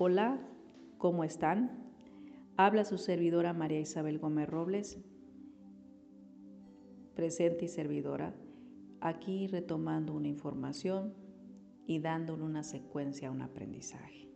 Hola, 0.00 0.38
¿cómo 0.96 1.24
están? 1.24 1.90
Habla 2.56 2.84
su 2.84 2.98
servidora 2.98 3.52
María 3.52 3.80
Isabel 3.80 4.20
Gómez 4.20 4.48
Robles, 4.48 5.00
presente 7.16 7.64
y 7.64 7.68
servidora, 7.68 8.32
aquí 9.00 9.48
retomando 9.48 10.14
una 10.14 10.28
información 10.28 11.14
y 11.84 11.98
dándole 11.98 12.44
una 12.44 12.62
secuencia 12.62 13.26
a 13.26 13.32
un 13.32 13.42
aprendizaje. 13.42 14.30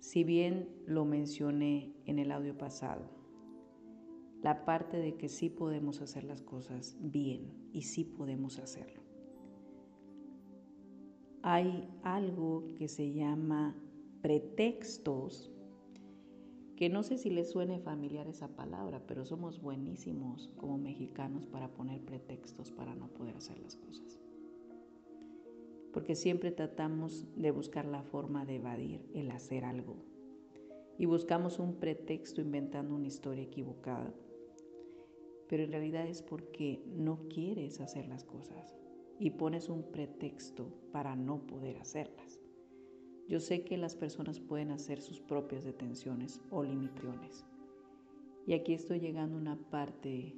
Si 0.00 0.24
bien 0.24 0.70
lo 0.86 1.04
mencioné 1.04 1.94
en 2.06 2.18
el 2.18 2.32
audio 2.32 2.56
pasado, 2.56 3.10
la 4.40 4.64
parte 4.64 4.96
de 4.96 5.18
que 5.18 5.28
sí 5.28 5.50
podemos 5.50 6.00
hacer 6.00 6.24
las 6.24 6.40
cosas 6.40 6.96
bien 6.98 7.68
y 7.74 7.82
sí 7.82 8.04
podemos 8.04 8.58
hacerlo 8.58 9.01
hay 11.42 11.88
algo 12.04 12.64
que 12.76 12.88
se 12.88 13.12
llama 13.12 13.74
pretextos, 14.22 15.50
que 16.76 16.88
no 16.88 17.02
sé 17.02 17.18
si 17.18 17.30
les 17.30 17.50
suene 17.50 17.80
familiar 17.80 18.28
esa 18.28 18.48
palabra, 18.48 19.02
pero 19.06 19.24
somos 19.24 19.60
buenísimos 19.60 20.50
como 20.56 20.78
mexicanos 20.78 21.46
para 21.46 21.68
poner 21.68 22.00
pretextos 22.00 22.70
para 22.70 22.94
no 22.94 23.08
poder 23.08 23.36
hacer 23.36 23.58
las 23.58 23.76
cosas. 23.76 24.20
Porque 25.92 26.14
siempre 26.14 26.52
tratamos 26.52 27.26
de 27.36 27.50
buscar 27.50 27.84
la 27.86 28.02
forma 28.02 28.46
de 28.46 28.56
evadir 28.56 29.04
el 29.12 29.30
hacer 29.30 29.64
algo. 29.64 29.96
Y 30.96 31.06
buscamos 31.06 31.58
un 31.58 31.74
pretexto 31.74 32.40
inventando 32.40 32.94
una 32.94 33.08
historia 33.08 33.42
equivocada. 33.42 34.14
Pero 35.48 35.64
en 35.64 35.72
realidad 35.72 36.06
es 36.06 36.22
porque 36.22 36.82
no 36.86 37.28
quieres 37.28 37.80
hacer 37.80 38.06
las 38.06 38.24
cosas 38.24 38.81
y 39.22 39.30
pones 39.30 39.68
un 39.68 39.84
pretexto 39.84 40.66
para 40.90 41.14
no 41.14 41.46
poder 41.46 41.78
hacerlas. 41.78 42.40
Yo 43.28 43.38
sé 43.38 43.62
que 43.62 43.76
las 43.76 43.94
personas 43.94 44.40
pueden 44.40 44.72
hacer 44.72 45.00
sus 45.00 45.20
propias 45.20 45.62
detenciones 45.62 46.40
o 46.50 46.64
limitaciones. 46.64 47.46
Y 48.48 48.54
aquí 48.54 48.74
estoy 48.74 48.98
llegando 48.98 49.36
a 49.36 49.40
una 49.40 49.56
parte 49.70 50.34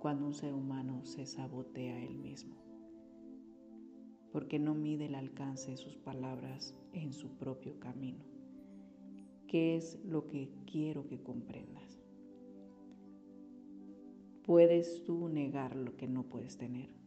cuando 0.00 0.26
un 0.26 0.34
ser 0.34 0.52
humano 0.52 1.02
se 1.06 1.24
sabotea 1.24 1.98
él 2.04 2.18
mismo, 2.18 2.56
porque 4.32 4.58
no 4.58 4.74
mide 4.74 5.06
el 5.06 5.14
alcance 5.14 5.70
de 5.70 5.78
sus 5.78 5.96
palabras 5.96 6.74
en 6.92 7.14
su 7.14 7.38
propio 7.38 7.80
camino. 7.80 8.22
¿Qué 9.48 9.76
es 9.76 9.98
lo 10.04 10.26
que 10.26 10.50
quiero 10.70 11.06
que 11.06 11.22
comprendas? 11.22 12.02
Puedes 14.44 15.04
tú 15.04 15.30
negar 15.30 15.74
lo 15.74 15.96
que 15.96 16.06
no 16.06 16.24
puedes 16.24 16.58
tener 16.58 16.99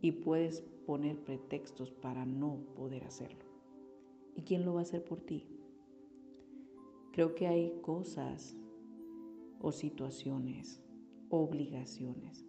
y 0.00 0.12
puedes 0.12 0.60
poner 0.86 1.18
pretextos 1.18 1.90
para 1.90 2.24
no 2.24 2.58
poder 2.76 3.04
hacerlo. 3.04 3.44
¿Y 4.34 4.42
quién 4.42 4.64
lo 4.64 4.74
va 4.74 4.80
a 4.80 4.82
hacer 4.82 5.04
por 5.04 5.20
ti? 5.20 5.46
Creo 7.12 7.34
que 7.34 7.46
hay 7.46 7.80
cosas 7.80 8.54
o 9.60 9.72
situaciones, 9.72 10.82
obligaciones 11.30 12.44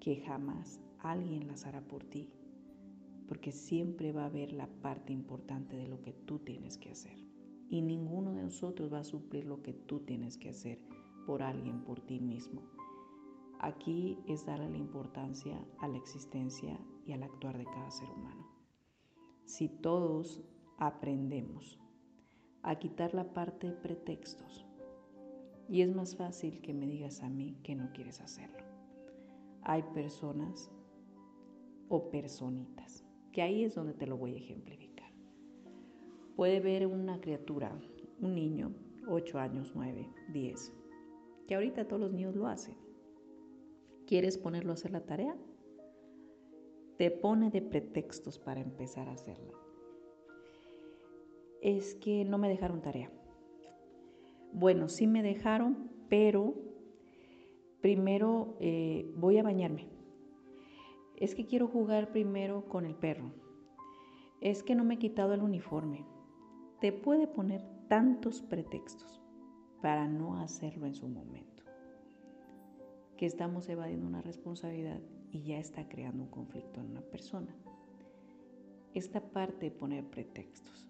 que 0.00 0.16
jamás 0.16 0.80
alguien 1.00 1.46
las 1.46 1.66
hará 1.66 1.80
por 1.82 2.04
ti, 2.04 2.30
porque 3.28 3.52
siempre 3.52 4.12
va 4.12 4.22
a 4.22 4.26
haber 4.26 4.52
la 4.52 4.66
parte 4.66 5.12
importante 5.12 5.76
de 5.76 5.88
lo 5.88 6.00
que 6.00 6.12
tú 6.12 6.38
tienes 6.38 6.78
que 6.78 6.90
hacer. 6.90 7.16
Y 7.68 7.82
ninguno 7.82 8.32
de 8.32 8.42
nosotros 8.42 8.90
va 8.92 9.00
a 9.00 9.04
suplir 9.04 9.44
lo 9.44 9.62
que 9.62 9.74
tú 9.74 10.00
tienes 10.00 10.38
que 10.38 10.48
hacer 10.48 10.78
por 11.26 11.42
alguien, 11.42 11.84
por 11.84 12.00
ti 12.00 12.18
mismo. 12.18 12.62
Aquí 13.60 14.16
es 14.28 14.46
darle 14.46 14.78
importancia 14.78 15.58
a 15.80 15.88
la 15.88 15.96
existencia 15.96 16.78
y 17.04 17.12
al 17.12 17.24
actuar 17.24 17.58
de 17.58 17.64
cada 17.64 17.90
ser 17.90 18.08
humano. 18.08 18.46
Si 19.46 19.68
todos 19.68 20.40
aprendemos 20.78 21.80
a 22.62 22.76
quitar 22.76 23.14
la 23.14 23.32
parte 23.34 23.68
de 23.68 23.72
pretextos, 23.72 24.64
y 25.68 25.82
es 25.82 25.92
más 25.92 26.16
fácil 26.16 26.60
que 26.60 26.72
me 26.72 26.86
digas 26.86 27.22
a 27.22 27.28
mí 27.28 27.58
que 27.64 27.74
no 27.74 27.90
quieres 27.92 28.20
hacerlo. 28.20 28.62
Hay 29.62 29.82
personas 29.92 30.70
o 31.88 32.10
personitas, 32.10 33.04
que 33.32 33.42
ahí 33.42 33.64
es 33.64 33.74
donde 33.74 33.92
te 33.92 34.06
lo 34.06 34.16
voy 34.16 34.34
a 34.34 34.38
ejemplificar. 34.38 35.10
Puede 36.36 36.60
ver 36.60 36.86
una 36.86 37.20
criatura, 37.20 37.76
un 38.20 38.34
niño, 38.36 38.72
8 39.08 39.38
años, 39.40 39.72
9, 39.74 40.08
10, 40.32 40.72
que 41.48 41.54
ahorita 41.56 41.88
todos 41.88 42.02
los 42.02 42.12
niños 42.12 42.36
lo 42.36 42.46
hacen 42.46 42.76
¿Quieres 44.08 44.38
ponerlo 44.38 44.70
a 44.70 44.72
hacer 44.72 44.90
la 44.90 45.04
tarea? 45.04 45.36
Te 46.96 47.10
pone 47.10 47.50
de 47.50 47.60
pretextos 47.60 48.38
para 48.38 48.62
empezar 48.62 49.06
a 49.06 49.12
hacerla. 49.12 49.52
Es 51.60 51.94
que 51.94 52.24
no 52.24 52.38
me 52.38 52.48
dejaron 52.48 52.80
tarea. 52.80 53.12
Bueno, 54.50 54.88
sí 54.88 55.06
me 55.06 55.22
dejaron, 55.22 55.90
pero 56.08 56.54
primero 57.82 58.56
eh, 58.60 59.12
voy 59.14 59.36
a 59.36 59.42
bañarme. 59.42 59.90
Es 61.16 61.34
que 61.34 61.44
quiero 61.44 61.68
jugar 61.68 62.10
primero 62.10 62.66
con 62.66 62.86
el 62.86 62.94
perro. 62.94 63.30
Es 64.40 64.62
que 64.62 64.74
no 64.74 64.84
me 64.84 64.94
he 64.94 64.98
quitado 64.98 65.34
el 65.34 65.42
uniforme. 65.42 66.06
Te 66.80 66.92
puede 66.92 67.26
poner 67.26 67.62
tantos 67.88 68.40
pretextos 68.40 69.20
para 69.82 70.08
no 70.08 70.38
hacerlo 70.38 70.86
en 70.86 70.94
su 70.94 71.08
momento 71.08 71.67
que 73.18 73.26
estamos 73.26 73.68
evadiendo 73.68 74.06
una 74.06 74.22
responsabilidad 74.22 75.00
y 75.32 75.42
ya 75.42 75.58
está 75.58 75.88
creando 75.88 76.22
un 76.22 76.30
conflicto 76.30 76.80
en 76.80 76.92
una 76.92 77.02
persona. 77.02 77.52
Esta 78.94 79.20
parte 79.20 79.66
de 79.66 79.70
poner 79.72 80.08
pretextos 80.08 80.86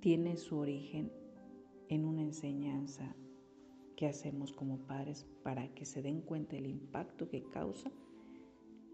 tiene 0.00 0.38
su 0.38 0.56
origen 0.56 1.12
en 1.90 2.06
una 2.06 2.22
enseñanza 2.22 3.14
que 3.96 4.06
hacemos 4.06 4.52
como 4.52 4.78
padres 4.78 5.26
para 5.42 5.68
que 5.74 5.84
se 5.84 6.00
den 6.00 6.22
cuenta 6.22 6.56
del 6.56 6.66
impacto 6.66 7.28
que 7.28 7.42
causa 7.50 7.92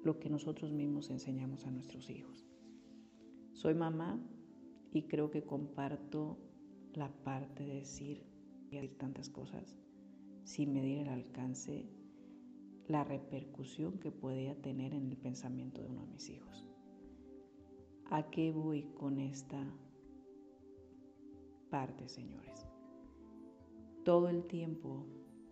lo 0.03 0.19
que 0.19 0.28
nosotros 0.28 0.72
mismos 0.72 1.10
enseñamos 1.10 1.65
a 1.65 1.71
nuestros 1.71 2.10
hijos. 2.10 2.44
Soy 3.53 3.75
mamá 3.75 4.19
y 4.93 5.03
creo 5.03 5.31
que 5.31 5.44
comparto 5.44 6.38
la 6.93 7.12
parte 7.22 7.65
de 7.65 7.75
decir 7.75 8.25
y 8.71 8.77
decir 8.77 8.99
tantas 8.99 9.28
cosas 9.28 9.77
sin 10.44 10.72
medir 10.72 10.99
el 10.99 11.09
alcance, 11.09 11.87
la 12.87 13.03
repercusión 13.03 13.99
que 13.99 14.12
podía 14.12 14.55
tener 14.60 14.94
en 14.94 15.09
el 15.09 15.16
pensamiento 15.16 15.81
de 15.81 15.88
uno 15.88 16.03
de 16.03 16.12
mis 16.12 16.28
hijos. 16.28 16.66
¿A 18.10 18.31
qué 18.31 18.53
voy 18.53 18.83
con 18.94 19.19
esta 19.19 19.65
parte, 21.71 22.09
señores? 22.09 22.66
Todo 24.04 24.28
el 24.28 24.44
tiempo 24.44 25.06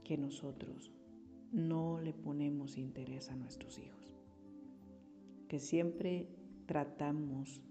que 0.05 0.19
nosotros 0.19 0.93
no 1.53 2.01
le 2.01 2.13
ponemos 2.13 2.77
interés 2.77 3.31
a 3.31 3.37
nuestros 3.37 3.79
hijos, 3.79 4.15
que 5.49 5.59
siempre 5.59 6.29
tratamos 6.67 7.63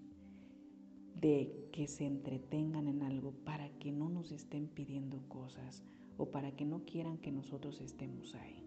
de 1.20 1.68
que 1.72 1.86
se 1.86 2.04
entretengan 2.04 2.88
en 2.88 3.02
algo 3.02 3.32
para 3.44 3.68
que 3.78 3.92
no 3.92 4.08
nos 4.08 4.32
estén 4.32 4.66
pidiendo 4.66 5.22
cosas 5.28 5.84
o 6.16 6.30
para 6.30 6.54
que 6.54 6.64
no 6.64 6.84
quieran 6.84 7.18
que 7.18 7.32
nosotros 7.32 7.80
estemos 7.80 8.34
ahí. 8.34 8.64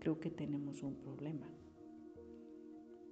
Creo 0.00 0.20
que 0.20 0.30
tenemos 0.30 0.82
un 0.82 0.96
problema, 0.96 1.48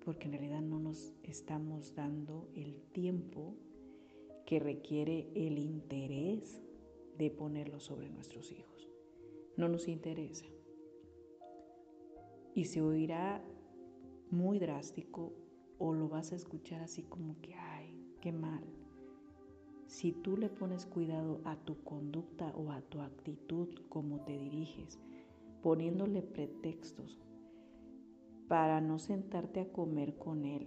porque 0.05 0.27
en 0.27 0.33
realidad 0.33 0.61
no 0.61 0.79
nos 0.79 1.15
estamos 1.23 1.95
dando 1.95 2.49
el 2.55 2.83
tiempo 2.93 3.55
que 4.47 4.59
requiere 4.59 5.31
el 5.35 5.59
interés 5.59 6.63
de 7.19 7.31
ponerlo 7.31 7.81
sobre 7.81 8.11
nuestros 8.11 8.53
hijos. 8.53 8.89
No 9.57 9.69
nos 9.69 9.89
interesa. 9.89 10.47
Y 12.55 12.67
se 12.67 12.83
oirá 12.83 13.43
muy 14.31 14.59
drástico 14.59 15.33
o 15.79 15.93
lo 15.93 16.09
vas 16.09 16.33
a 16.33 16.37
escuchar 16.37 16.83
así 16.83 17.03
como 17.03 17.41
que, 17.41 17.55
ay, 17.55 17.99
qué 18.21 18.33
mal 18.33 18.84
si 19.95 20.11
tú 20.11 20.37
le 20.37 20.49
pones 20.49 20.87
cuidado 20.87 21.41
a 21.45 21.55
tu 21.55 21.85
conducta 21.85 22.53
o 22.57 22.73
a 22.73 22.81
tu 22.81 23.01
actitud 23.01 23.69
como 23.89 24.25
te 24.25 24.37
diriges, 24.37 24.99
poniéndole 25.63 26.21
pretextos, 26.21 27.21
para 28.49 28.81
no 28.81 28.99
sentarte 28.99 29.61
a 29.61 29.71
comer 29.71 30.19
con 30.19 30.47
él, 30.47 30.67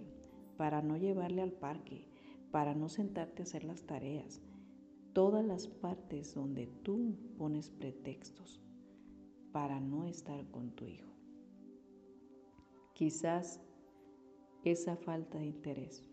para 0.56 0.80
no 0.80 0.96
llevarle 0.96 1.42
al 1.42 1.52
parque, 1.52 2.06
para 2.50 2.74
no 2.74 2.88
sentarte 2.88 3.42
a 3.42 3.44
hacer 3.44 3.64
las 3.64 3.82
tareas. 3.82 4.40
Todas 5.12 5.44
las 5.44 5.68
partes 5.68 6.34
donde 6.34 6.66
tú 6.82 7.14
pones 7.36 7.68
pretextos 7.68 8.62
para 9.52 9.78
no 9.78 10.06
estar 10.06 10.50
con 10.50 10.70
tu 10.70 10.86
hijo. 10.86 11.12
Quizás 12.94 13.60
esa 14.64 14.96
falta 14.96 15.36
de 15.38 15.46
interés. 15.48 16.08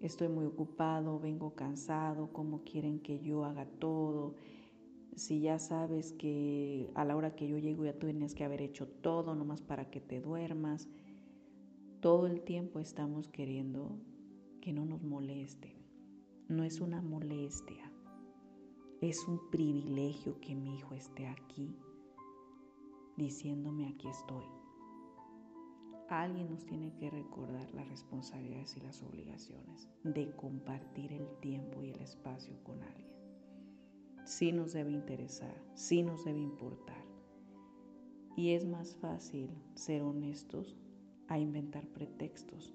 Estoy 0.00 0.28
muy 0.28 0.44
ocupado, 0.44 1.18
vengo 1.18 1.54
cansado, 1.54 2.32
¿cómo 2.32 2.62
quieren 2.62 3.00
que 3.00 3.20
yo 3.20 3.44
haga 3.44 3.66
todo? 3.66 4.34
Si 5.16 5.40
ya 5.40 5.58
sabes 5.58 6.12
que 6.12 6.90
a 6.94 7.04
la 7.04 7.16
hora 7.16 7.34
que 7.34 7.48
yo 7.48 7.58
llego 7.58 7.84
ya 7.84 7.98
tú 7.98 8.06
tienes 8.06 8.34
que 8.34 8.44
haber 8.44 8.60
hecho 8.60 8.88
todo, 8.88 9.34
nomás 9.34 9.62
para 9.62 9.90
que 9.90 10.00
te 10.00 10.20
duermas. 10.20 10.88
Todo 12.00 12.26
el 12.26 12.42
tiempo 12.42 12.80
estamos 12.80 13.28
queriendo 13.28 13.98
que 14.60 14.72
no 14.72 14.84
nos 14.84 15.02
moleste. 15.02 15.76
No 16.48 16.64
es 16.64 16.80
una 16.80 17.00
molestia, 17.00 17.90
es 19.00 19.26
un 19.26 19.50
privilegio 19.50 20.38
que 20.40 20.54
mi 20.54 20.76
hijo 20.76 20.94
esté 20.94 21.26
aquí 21.26 21.74
diciéndome 23.16 23.86
aquí 23.86 24.08
estoy. 24.08 24.63
Alguien 26.08 26.50
nos 26.50 26.66
tiene 26.66 26.94
que 26.96 27.08
recordar 27.08 27.72
las 27.74 27.88
responsabilidades 27.88 28.76
y 28.76 28.80
las 28.80 29.02
obligaciones 29.02 29.88
de 30.02 30.30
compartir 30.36 31.12
el 31.12 31.26
tiempo 31.40 31.82
y 31.82 31.90
el 31.90 32.00
espacio 32.00 32.62
con 32.62 32.82
alguien. 32.82 33.08
Sí 34.24 34.52
nos 34.52 34.74
debe 34.74 34.92
interesar, 34.92 35.54
sí 35.74 36.02
nos 36.02 36.24
debe 36.24 36.40
importar. 36.40 37.02
Y 38.36 38.50
es 38.50 38.66
más 38.66 38.94
fácil 38.96 39.50
ser 39.74 40.02
honestos 40.02 40.76
a 41.28 41.38
inventar 41.38 41.86
pretextos. 41.88 42.74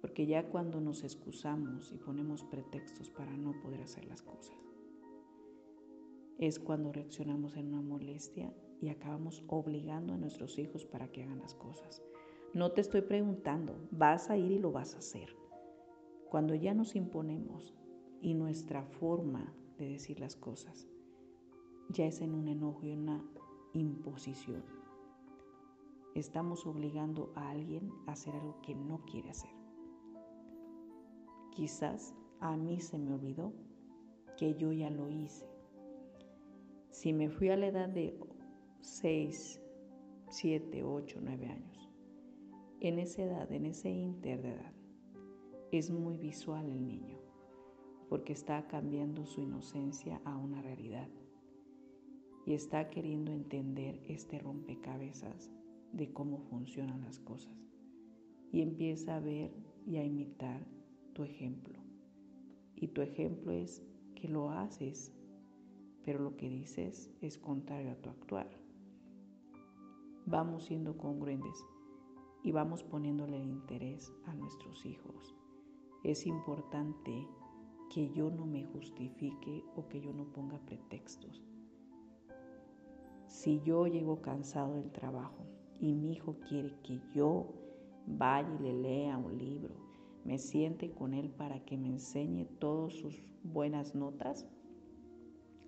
Porque 0.00 0.26
ya 0.26 0.48
cuando 0.48 0.80
nos 0.80 1.04
excusamos 1.04 1.92
y 1.92 1.98
ponemos 1.98 2.42
pretextos 2.44 3.10
para 3.10 3.36
no 3.36 3.52
poder 3.60 3.82
hacer 3.82 4.04
las 4.06 4.22
cosas, 4.22 4.56
es 6.38 6.58
cuando 6.58 6.92
reaccionamos 6.92 7.56
en 7.56 7.68
una 7.68 7.82
molestia 7.82 8.52
y 8.80 8.88
acabamos 8.88 9.42
obligando 9.46 10.12
a 10.12 10.18
nuestros 10.18 10.58
hijos 10.58 10.84
para 10.84 11.08
que 11.08 11.22
hagan 11.22 11.40
las 11.40 11.54
cosas. 11.54 12.02
No 12.56 12.72
te 12.72 12.80
estoy 12.80 13.02
preguntando, 13.02 13.76
vas 13.90 14.30
a 14.30 14.38
ir 14.38 14.50
y 14.50 14.58
lo 14.58 14.72
vas 14.72 14.94
a 14.94 15.00
hacer. 15.00 15.36
Cuando 16.30 16.54
ya 16.54 16.72
nos 16.72 16.96
imponemos 16.96 17.74
y 18.22 18.32
nuestra 18.32 18.82
forma 18.82 19.54
de 19.76 19.90
decir 19.90 20.20
las 20.20 20.36
cosas 20.36 20.88
ya 21.90 22.06
es 22.06 22.22
en 22.22 22.32
un 22.32 22.48
enojo 22.48 22.86
y 22.86 22.92
una 22.92 23.22
imposición, 23.74 24.64
estamos 26.14 26.64
obligando 26.66 27.30
a 27.34 27.50
alguien 27.50 27.92
a 28.06 28.12
hacer 28.12 28.34
algo 28.34 28.58
que 28.62 28.74
no 28.74 29.04
quiere 29.04 29.28
hacer. 29.28 29.50
Quizás 31.50 32.14
a 32.40 32.56
mí 32.56 32.80
se 32.80 32.96
me 32.96 33.12
olvidó 33.12 33.52
que 34.38 34.54
yo 34.54 34.72
ya 34.72 34.88
lo 34.88 35.10
hice. 35.10 35.46
Si 36.88 37.12
me 37.12 37.28
fui 37.28 37.50
a 37.50 37.58
la 37.58 37.66
edad 37.66 37.90
de 37.90 38.18
6, 38.80 39.60
7, 40.30 40.84
8, 40.84 41.18
9 41.22 41.48
años. 41.48 41.85
En 42.80 42.98
esa 42.98 43.22
edad, 43.22 43.50
en 43.52 43.64
ese 43.64 43.88
inter 43.88 44.42
de 44.42 44.50
edad, 44.50 44.72
es 45.72 45.90
muy 45.90 46.18
visual 46.18 46.68
el 46.68 46.86
niño, 46.86 47.18
porque 48.10 48.34
está 48.34 48.66
cambiando 48.66 49.24
su 49.24 49.40
inocencia 49.40 50.20
a 50.26 50.36
una 50.36 50.60
realidad 50.60 51.08
y 52.44 52.52
está 52.52 52.90
queriendo 52.90 53.32
entender 53.32 54.02
este 54.06 54.38
rompecabezas 54.38 55.50
de 55.94 56.12
cómo 56.12 56.38
funcionan 56.38 57.00
las 57.00 57.18
cosas. 57.18 57.56
Y 58.52 58.60
empieza 58.60 59.16
a 59.16 59.20
ver 59.20 59.52
y 59.86 59.96
a 59.96 60.04
imitar 60.04 60.60
tu 61.14 61.24
ejemplo. 61.24 61.78
Y 62.74 62.88
tu 62.88 63.00
ejemplo 63.00 63.52
es 63.52 63.82
que 64.14 64.28
lo 64.28 64.50
haces, 64.50 65.14
pero 66.04 66.20
lo 66.20 66.36
que 66.36 66.50
dices 66.50 67.10
es 67.22 67.38
contrario 67.38 67.92
a 67.92 67.96
tu 67.96 68.10
actuar. 68.10 68.50
Vamos 70.26 70.66
siendo 70.66 70.98
congruentes 70.98 71.64
y 72.46 72.52
vamos 72.52 72.84
poniéndole 72.84 73.38
el 73.38 73.48
interés 73.48 74.12
a 74.24 74.32
nuestros 74.32 74.86
hijos. 74.86 75.34
Es 76.04 76.28
importante 76.28 77.26
que 77.92 78.08
yo 78.12 78.30
no 78.30 78.46
me 78.46 78.64
justifique 78.66 79.64
o 79.74 79.88
que 79.88 80.00
yo 80.00 80.12
no 80.12 80.26
ponga 80.32 80.56
pretextos. 80.60 81.42
Si 83.26 83.60
yo 83.62 83.88
llego 83.88 84.22
cansado 84.22 84.76
del 84.76 84.92
trabajo 84.92 85.44
y 85.80 85.92
mi 85.92 86.12
hijo 86.12 86.36
quiere 86.48 86.72
que 86.84 87.00
yo 87.12 87.52
vaya 88.06 88.48
y 88.60 88.62
le 88.62 88.74
lea 88.74 89.18
un 89.18 89.36
libro, 89.36 89.74
me 90.24 90.38
siente 90.38 90.92
con 90.92 91.14
él 91.14 91.30
para 91.30 91.64
que 91.64 91.76
me 91.76 91.88
enseñe 91.88 92.46
todas 92.60 92.94
sus 92.94 93.20
buenas 93.42 93.96
notas, 93.96 94.46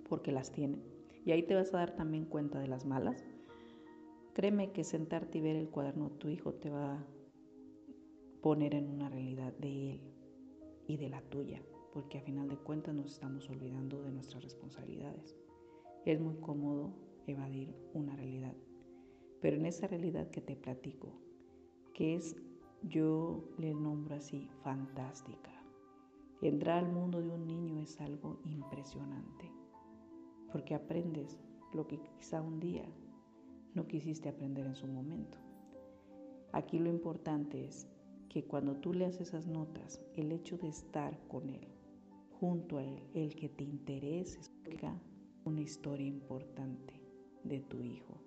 porque 0.09 0.31
las 0.31 0.53
tiene. 0.53 0.79
Y 1.25 1.33
ahí 1.33 1.43
te 1.43 1.57
vas 1.57 1.75
a 1.75 1.79
dar 1.79 1.97
también 1.97 2.25
cuenta 2.25 2.61
de 2.61 2.69
las 2.69 2.87
malas 2.87 3.25
Créeme 4.39 4.71
que 4.71 4.85
sentarte 4.85 5.39
y 5.39 5.41
ver 5.41 5.57
el 5.57 5.69
cuaderno 5.69 6.11
de 6.11 6.15
tu 6.15 6.29
hijo 6.29 6.55
te 6.55 6.71
va 6.71 6.93
a 6.93 7.07
poner 8.41 8.73
en 8.77 8.89
una 8.89 9.09
realidad 9.09 9.53
de 9.55 9.95
él 9.95 10.01
y 10.87 10.97
de 10.97 11.09
la 11.09 11.21
tuya, 11.23 11.61
porque 11.93 12.19
a 12.19 12.23
final 12.23 12.49
de 12.49 12.57
cuentas 12.57 12.95
nos 12.95 13.15
estamos 13.15 13.51
olvidando 13.51 14.01
de 14.01 14.13
nuestras 14.13 14.45
responsabilidades. 14.45 15.37
Es 16.05 16.21
muy 16.21 16.37
cómodo 16.37 16.95
evadir 17.27 17.75
una 17.95 18.15
realidad, 18.15 18.55
pero 19.41 19.57
en 19.57 19.67
esa 19.67 19.89
realidad 19.89 20.31
que 20.31 20.41
te 20.41 20.55
platico, 20.55 21.19
que 21.93 22.15
es, 22.15 22.37
yo 22.85 23.43
le 23.59 23.75
nombro 23.75 24.15
así, 24.15 24.49
fantástica. 24.63 25.51
Entrar 26.43 26.85
al 26.85 26.93
mundo 26.93 27.21
de 27.21 27.31
un 27.31 27.45
niño 27.45 27.81
es 27.81 28.01
algo 28.01 28.39
impresionante, 28.45 29.51
porque 30.53 30.77
aprendes 30.77 31.41
lo 31.73 31.89
que 31.89 32.01
quizá 32.01 32.41
un 32.41 32.61
día 32.61 32.89
no 33.75 33.87
quisiste 33.87 34.29
aprender 34.29 34.67
en 34.67 34.75
su 34.75 34.87
momento. 34.87 35.39
Aquí 36.53 36.79
lo 36.79 36.89
importante 36.89 37.67
es 37.67 37.87
que 38.29 38.45
cuando 38.45 38.75
tú 38.77 38.93
leas 38.93 39.21
esas 39.21 39.47
notas, 39.47 40.01
el 40.17 40.33
hecho 40.33 40.59
de 40.59 40.69
estar 40.69 41.19
con 41.29 41.51
él, 41.51 41.69
junto 42.41 42.79
a 42.79 42.85
él, 42.85 43.03
el 43.15 43.35
que 43.35 43.49
te 43.49 43.65
interese, 43.65 44.41
una 45.45 45.61
historia 45.61 46.07
importante 46.07 47.01
de 47.43 47.61
tu 47.61 47.83
hijo. 47.83 48.21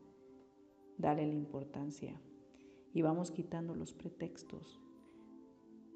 Dale 0.98 1.26
la 1.26 1.34
importancia 1.34 2.20
y 2.94 3.02
vamos 3.02 3.32
quitando 3.32 3.76
los 3.76 3.94
pretextos 3.94 4.80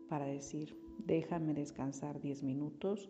para 0.08 0.26
decir, 0.26 0.78
déjame 1.00 1.54
descansar 1.54 2.22
10 2.22 2.44
minutos, 2.44 3.10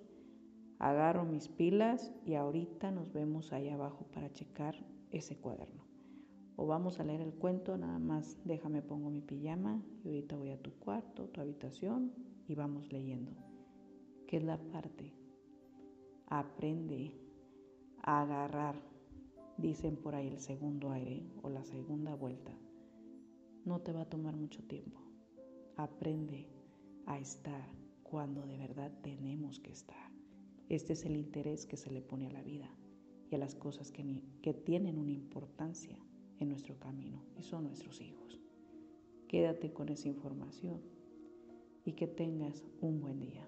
agarro 0.79 1.25
mis 1.25 1.50
pilas 1.50 2.12
y 2.25 2.36
ahorita 2.36 2.91
nos 2.91 3.12
vemos 3.12 3.51
ahí 3.53 3.69
abajo 3.69 4.05
para 4.13 4.31
checar 4.31 4.75
ese 5.12 5.38
cuaderno 5.38 5.84
o 6.57 6.65
vamos 6.65 7.00
a 7.00 7.03
leer 7.03 7.21
el 7.21 7.33
cuento, 7.33 7.77
nada 7.77 8.00
más 8.00 8.38
déjame 8.45 8.81
pongo 8.81 9.09
mi 9.09 9.21
pijama 9.21 9.83
y 10.03 10.09
ahorita 10.09 10.35
voy 10.35 10.51
a 10.51 10.62
tu 10.62 10.71
cuarto, 10.74 11.27
tu 11.27 11.41
habitación 11.41 12.13
y 12.47 12.55
vamos 12.55 12.91
leyendo. 12.91 13.31
¿Qué 14.27 14.38
es 14.38 14.43
la 14.43 14.57
parte? 14.57 15.13
Aprende 16.27 17.13
a 18.01 18.21
agarrar, 18.21 18.75
dicen 19.57 19.97
por 19.97 20.15
ahí 20.15 20.27
el 20.27 20.39
segundo 20.39 20.91
aire 20.91 21.24
o 21.43 21.50
la 21.50 21.63
segunda 21.63 22.15
vuelta. 22.15 22.51
No 23.65 23.81
te 23.81 23.91
va 23.91 24.01
a 24.01 24.09
tomar 24.09 24.35
mucho 24.35 24.63
tiempo. 24.63 25.00
Aprende 25.75 26.47
a 27.05 27.19
estar 27.19 27.67
cuando 28.03 28.45
de 28.45 28.57
verdad 28.57 28.91
tenemos 29.01 29.59
que 29.59 29.71
estar. 29.71 30.12
Este 30.69 30.93
es 30.93 31.05
el 31.05 31.15
interés 31.15 31.65
que 31.65 31.77
se 31.77 31.91
le 31.91 32.01
pone 32.01 32.27
a 32.27 32.31
la 32.31 32.41
vida 32.41 32.69
y 33.29 33.35
a 33.35 33.38
las 33.38 33.55
cosas 33.55 33.91
que, 33.91 34.24
que 34.41 34.53
tienen 34.53 34.97
una 34.97 35.12
importancia 35.12 35.97
en 36.39 36.49
nuestro 36.49 36.77
camino 36.79 37.21
y 37.37 37.43
son 37.43 37.63
nuestros 37.65 38.01
hijos. 38.01 38.39
Quédate 39.27 39.71
con 39.73 39.89
esa 39.89 40.07
información 40.07 40.81
y 41.83 41.93
que 41.93 42.07
tengas 42.07 42.63
un 42.81 42.99
buen 43.01 43.19
día. 43.19 43.47